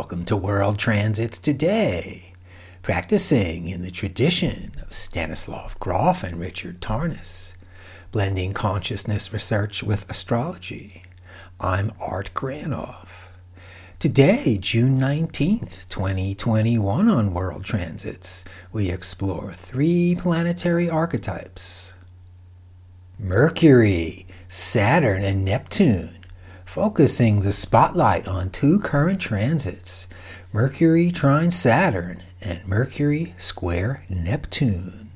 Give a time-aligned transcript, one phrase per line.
[0.00, 2.32] Welcome to World Transits Today,
[2.80, 7.54] practicing in the tradition of Stanislav Grof and Richard Tarnas,
[8.10, 11.02] blending consciousness research with astrology.
[11.60, 13.08] I'm Art Granoff.
[13.98, 18.42] Today, June 19th, 2021, on World Transits,
[18.72, 21.92] we explore three planetary archetypes
[23.18, 26.19] Mercury, Saturn, and Neptune
[26.70, 30.06] focusing the spotlight on two current transits
[30.52, 35.10] Mercury trine Saturn and Mercury square Neptune.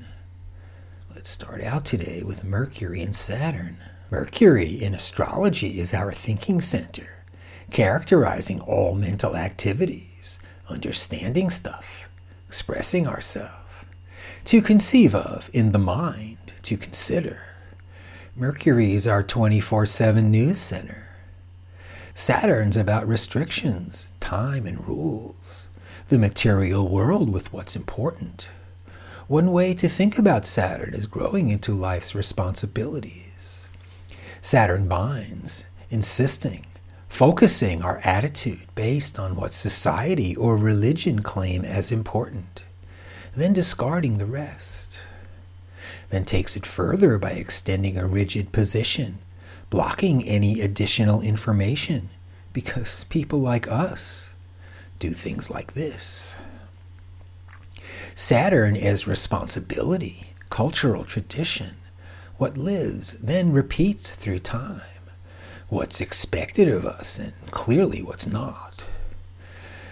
[1.15, 3.77] Let's start out today with Mercury and Saturn.
[4.11, 7.23] Mercury in astrology is our thinking center,
[7.71, 12.09] characterizing all mental activities, understanding stuff,
[12.49, 13.85] expressing ourselves,
[14.43, 17.43] to conceive of in the mind, to consider.
[18.35, 21.04] Mercury is our 24 7 news center
[22.17, 25.69] Saturn's about restrictions, time, and rules.
[26.07, 28.51] The material world with what's important.
[29.27, 33.67] One way to think about Saturn is growing into life's responsibilities.
[34.39, 36.65] Saturn binds, insisting,
[37.09, 42.63] focusing our attitude based on what society or religion claim as important,
[43.35, 45.01] then discarding the rest.
[46.11, 49.17] Then takes it further by extending a rigid position
[49.69, 52.09] blocking any additional information
[52.53, 54.33] because people like us
[54.99, 56.37] do things like this.
[58.13, 61.75] Saturn is responsibility, cultural tradition.
[62.37, 64.81] What lives then repeats through time.
[65.67, 68.85] What's expected of us and clearly what's not.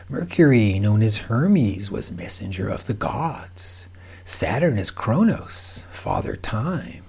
[0.07, 3.89] Mercury, known as Hermes, was messenger of the gods.
[4.23, 7.03] Saturn is Kronos, father time,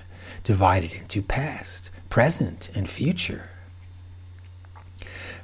[0.44, 3.48] divided into past, present, and future.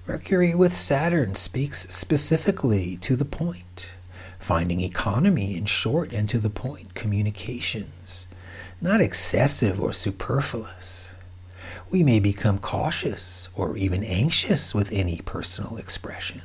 [0.07, 3.93] Mercury with Saturn speaks specifically to the point,
[4.39, 8.29] finding economy in short and to the point communications,
[8.81, 11.15] not excessive or superfluous.
[11.91, 16.43] We may become cautious or even anxious with any personal expression.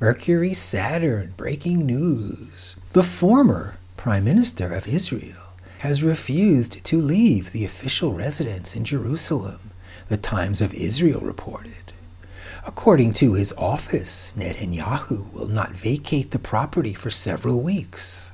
[0.00, 2.76] Mercury Saturn breaking news.
[2.92, 5.47] The former Prime Minister of Israel
[5.78, 9.70] has refused to leave the official residence in Jerusalem,
[10.08, 11.92] the Times of Israel reported.
[12.66, 18.32] According to his office, Netanyahu will not vacate the property for several weeks.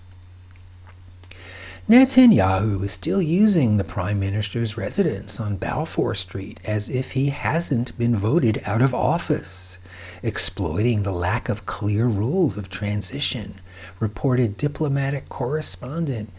[1.88, 7.96] Netanyahu is still using the Prime Minister's residence on Balfour Street as if he hasn't
[7.98, 9.78] been voted out of office,
[10.22, 13.60] exploiting the lack of clear rules of transition
[14.00, 16.30] reported diplomatic correspondent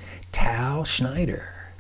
[0.46, 1.72] Tal Schneider.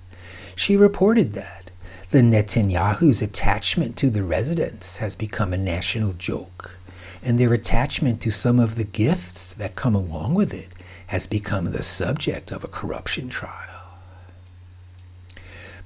[0.55, 1.69] She reported that
[2.09, 6.79] the Netanyahu's attachment to the residence has become a national joke,
[7.21, 10.69] and their attachment to some of the gifts that come along with it
[11.07, 13.99] has become the subject of a corruption trial.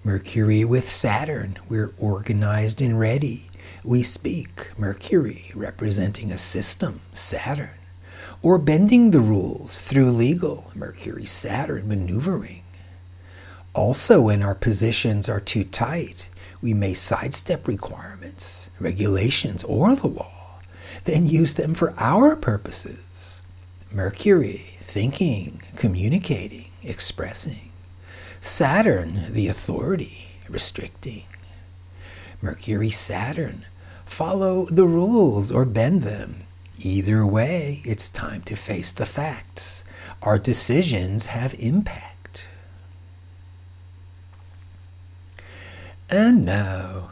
[0.02, 3.50] Mercury with Saturn, we're organized and ready.
[3.84, 7.72] We speak, Mercury representing a system, Saturn
[8.42, 12.59] or bending the rules through legal Mercury Saturn maneuvering.
[13.74, 16.28] Also, when our positions are too tight,
[16.62, 20.60] we may sidestep requirements, regulations, or the law,
[21.06, 23.42] then use them for our purposes.
[23.92, 27.72] Mercury, thinking, communicating, expressing.
[28.42, 31.24] Saturn, the authority, restricting.
[32.42, 33.66] Mercury, Saturn,
[34.06, 36.44] follow the rules or bend them,
[36.82, 39.84] Either way, it's time to face the facts.
[40.22, 42.19] Our decisions have impact.
[46.12, 47.12] And now,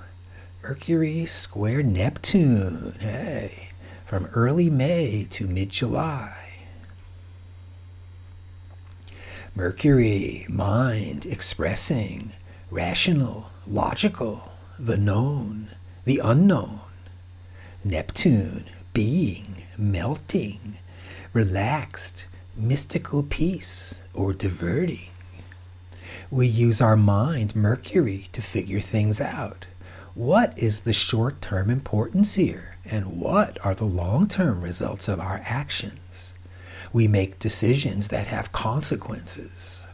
[0.63, 2.95] Mercury square Neptune.
[2.99, 3.69] Hey,
[4.07, 6.63] from early May to mid July.
[9.53, 12.33] Mercury, mind, expressing,
[12.71, 15.69] rational, logical, the known,
[16.05, 16.79] the unknown.
[17.83, 20.79] Neptune, being, melting,
[21.33, 22.25] relaxed,
[22.55, 25.09] mystical peace, or diverting.
[26.29, 29.65] We use our mind, Mercury, to figure things out.
[30.13, 32.75] What is the short term importance here?
[32.83, 36.33] And what are the long term results of our actions?
[36.91, 39.87] We make decisions that have consequences.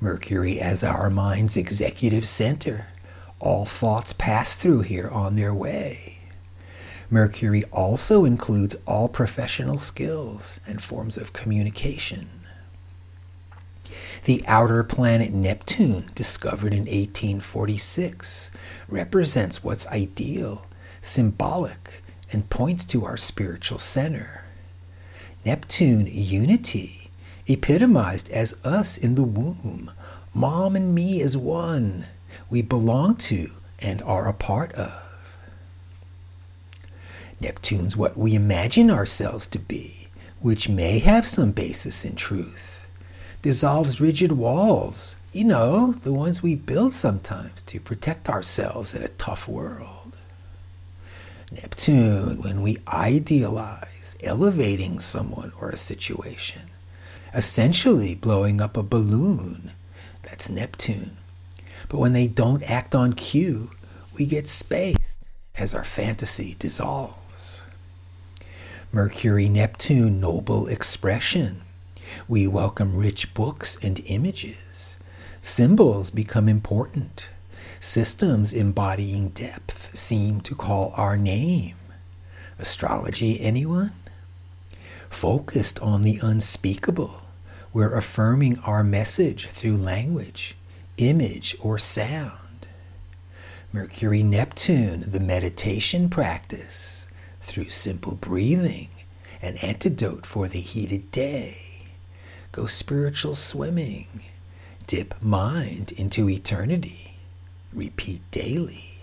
[0.00, 2.88] Mercury as our mind's executive center.
[3.40, 6.18] All thoughts pass through here on their way.
[7.10, 12.28] Mercury also includes all professional skills and forms of communication.
[14.24, 18.50] The outer planet Neptune, discovered in 1846,
[18.88, 20.66] represents what's ideal,
[21.00, 22.02] symbolic,
[22.32, 24.44] and points to our spiritual center.
[25.44, 27.10] Neptune unity,
[27.46, 29.92] epitomized as us in the womb,
[30.34, 32.06] mom and me as one,
[32.50, 35.02] we belong to and are a part of.
[37.40, 40.08] Neptune's what we imagine ourselves to be,
[40.40, 42.75] which may have some basis in truth.
[43.46, 49.08] Dissolves rigid walls, you know, the ones we build sometimes to protect ourselves in a
[49.08, 50.16] tough world.
[51.52, 56.62] Neptune, when we idealize elevating someone or a situation,
[57.32, 59.70] essentially blowing up a balloon,
[60.24, 61.16] that's Neptune.
[61.88, 63.70] But when they don't act on cue,
[64.18, 65.22] we get spaced
[65.56, 67.62] as our fantasy dissolves.
[68.90, 71.62] Mercury Neptune noble expression.
[72.28, 74.96] We welcome rich books and images.
[75.40, 77.28] Symbols become important.
[77.80, 81.76] Systems embodying depth seem to call our name.
[82.58, 83.92] Astrology, anyone?
[85.10, 87.22] Focused on the unspeakable,
[87.72, 90.56] we're affirming our message through language,
[90.96, 92.66] image, or sound.
[93.72, 97.08] Mercury Neptune, the meditation practice,
[97.40, 98.88] through simple breathing,
[99.42, 101.65] an antidote for the heated day.
[102.56, 104.22] Go spiritual swimming,
[104.86, 107.18] dip mind into eternity,
[107.70, 108.96] repeat daily.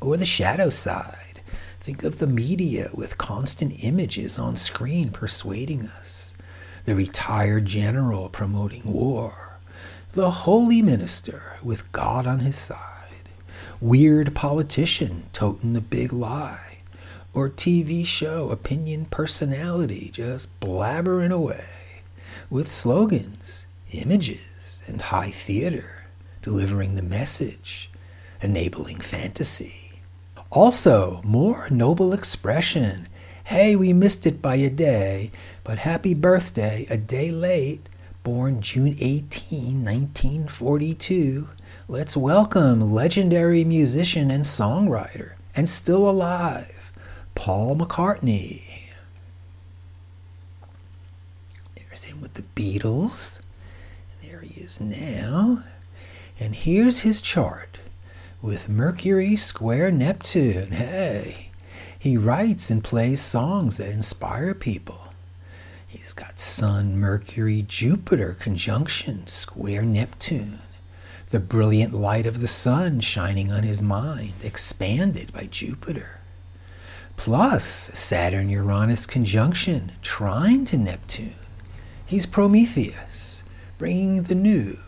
[0.00, 1.40] Or the shadow side,
[1.80, 6.34] think of the media with constant images on screen persuading us,
[6.84, 9.58] the retired general promoting war,
[10.12, 13.28] the holy minister with God on his side,
[13.80, 16.78] weird politician toting the big lie,
[17.34, 21.85] or TV show opinion personality just blabbering away
[22.50, 25.96] with slogans, images, and high theater
[26.46, 27.90] delivering the message,
[28.40, 30.00] enabling fantasy.
[30.52, 33.08] Also, more noble expression.
[33.42, 35.32] Hey, we missed it by a day,
[35.64, 37.88] but happy birthday, a day late,
[38.22, 41.48] born June 18, 1942.
[41.88, 46.92] Let's welcome legendary musician and songwriter, and still alive,
[47.34, 48.85] Paul McCartney.
[51.96, 53.40] There's him with the Beatles.
[54.20, 55.62] There he is now.
[56.38, 57.78] And here's his chart
[58.42, 60.72] with Mercury square Neptune.
[60.72, 61.48] Hey,
[61.98, 65.08] he writes and plays songs that inspire people.
[65.86, 70.58] He's got Sun, Mercury, Jupiter conjunction, square Neptune.
[71.30, 76.20] The brilliant light of the sun shining on his mind, expanded by Jupiter.
[77.16, 81.36] Plus Saturn Uranus conjunction, trine to Neptune.
[82.08, 83.42] He's Prometheus,
[83.78, 84.78] bringing the new.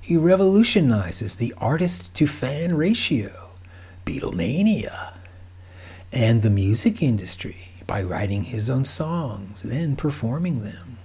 [0.00, 3.50] He revolutionizes the artist to fan ratio,
[4.06, 5.12] Beatlemania,
[6.10, 10.96] and the music industry by writing his own songs, then performing them.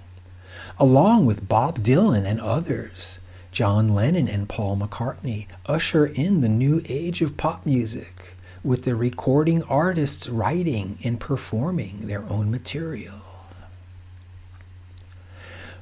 [0.78, 3.18] Along with Bob Dylan and others,
[3.52, 8.34] John Lennon and Paul McCartney usher in the new age of pop music,
[8.64, 13.19] with the recording artists writing and performing their own material.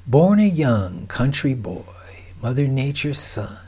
[0.09, 1.85] Born a young country boy,
[2.41, 3.59] Mother Nature's son,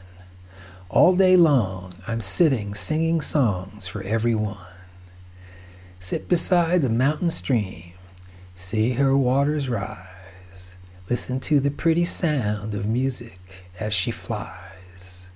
[0.89, 4.56] all day long I'm sitting singing songs for everyone.
[5.99, 7.93] Sit beside a mountain stream,
[8.55, 10.77] see her waters rise,
[11.11, 15.29] listen to the pretty sound of music as she flies.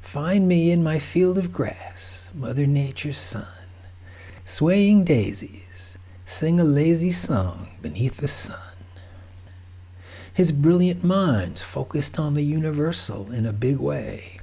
[0.00, 3.52] Find me in my field of grass, Mother Nature's son,
[4.46, 8.67] swaying daisies, sing a lazy song beneath the sun.
[10.38, 14.38] His brilliant mind's focused on the universal in a big way.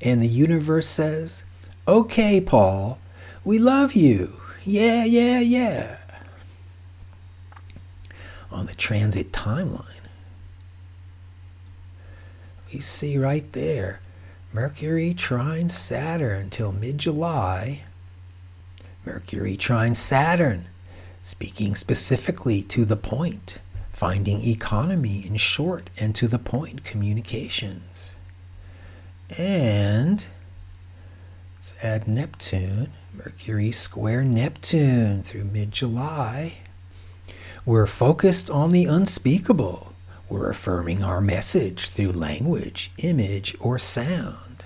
[0.00, 1.44] And the universe says,
[1.86, 2.98] Okay, Paul,
[3.44, 4.40] we love you.
[4.64, 5.98] Yeah, yeah, yeah.
[8.50, 10.00] On the transit timeline,
[12.72, 14.00] we see right there
[14.50, 17.82] Mercury trine Saturn till mid July.
[19.04, 20.64] Mercury trine Saturn,
[21.22, 23.58] speaking specifically to the point,
[23.98, 28.14] finding economy in short and to the point communications.
[29.36, 30.24] And
[31.56, 32.92] let's add Neptune.
[33.12, 36.58] Mercury square Neptune through mid July.
[37.66, 39.92] We're focused on the unspeakable.
[40.28, 44.64] We're affirming our message through language, image, or sound.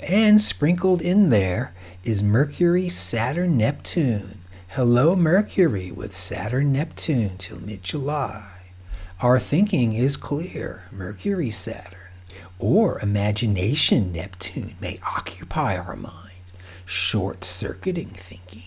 [0.00, 4.40] And sprinkled in there is Mercury, Saturn, Neptune.
[4.76, 8.58] Hello, Mercury with Saturn, Neptune till mid July.
[9.22, 12.12] Our thinking is clear, Mercury, Saturn.
[12.58, 16.42] Or imagination, Neptune, may occupy our mind
[16.84, 18.64] short circuiting thinking.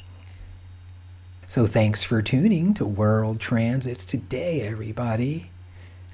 [1.48, 5.52] So thanks for tuning to World Transits today, everybody,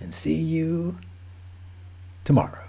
[0.01, 0.97] and see you
[2.25, 2.64] tomorrow.